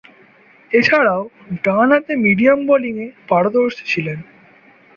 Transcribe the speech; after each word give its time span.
এছাড়াও, 0.71 1.21
ডানহাতে 1.63 2.13
মিডিয়াম 2.25 2.59
বোলিংয়ে 2.67 3.07
পারদর্শী 3.29 3.83
ছিলেন। 3.87 4.19